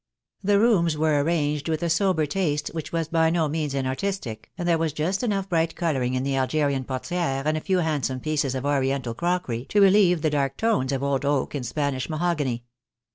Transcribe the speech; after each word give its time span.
The 0.43 0.57
rooms 0.59 0.97
were 0.97 1.23
arranged 1.23 1.69
with 1.69 1.83
a 1.83 1.89
sober 1.91 2.25
taste 2.25 2.69
which 2.69 2.91
was 2.91 3.07
by 3.07 3.29
no 3.29 3.47
means 3.47 3.75
inartistic, 3.75 4.49
and 4.57 4.67
there 4.67 4.79
was 4.79 4.93
just 4.93 5.21
enough 5.21 5.47
bright 5.47 5.75
colouring 5.75 6.15
in 6.15 6.23
the 6.23 6.35
Algerian 6.37 6.85
portieres 6.85 7.07
THE 7.09 7.13
DAY 7.13 7.13
"WILL 7.13 7.13
COME. 7.13 7.21
I 7.21 7.37
77 7.37 7.47
and 7.49 7.57
a 7.57 7.67
few 7.67 7.77
handsome 7.77 8.19
pieces 8.19 8.55
of 8.55 8.65
Oriental 8.65 9.13
crockery 9.13 9.65
to 9.65 9.79
re 9.81 9.91
lieve 9.91 10.23
the 10.23 10.31
dark 10.31 10.57
tones 10.57 10.91
of 10.91 11.03
old 11.03 11.23
oak 11.23 11.53
and 11.53 11.63
Spanish 11.63 12.09
mahogany. 12.09 12.63